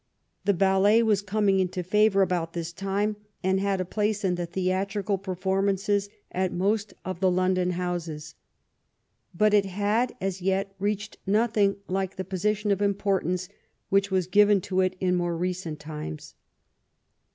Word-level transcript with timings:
The 0.45 0.55
ballet 0.55 1.03
was 1.03 1.21
coming 1.21 1.59
into 1.59 1.83
favor 1.83 2.23
about 2.23 2.53
this 2.53 2.73
time, 2.73 3.17
and 3.43 3.59
had 3.59 3.79
a 3.79 3.85
place 3.85 4.23
in 4.25 4.33
the 4.33 4.47
theatrical 4.47 5.19
performances 5.19 6.09
at 6.31 6.51
most 6.51 6.95
of 7.05 7.19
the 7.19 7.29
London 7.29 7.73
houses. 7.77 8.33
But 9.35 9.53
it 9.53 9.65
had 9.65 10.15
as 10.19 10.41
yet 10.41 10.73
reached 10.79 11.17
nothing 11.27 11.75
like 11.87 12.15
the 12.15 12.25
position 12.25 12.71
of 12.71 12.81
importance 12.81 13.47
which 13.89 14.09
was 14.09 14.25
given 14.25 14.59
to 14.61 14.81
it 14.81 14.95
in 14.99 15.13
more 15.13 15.37
recent 15.37 15.79
times. 15.79 16.33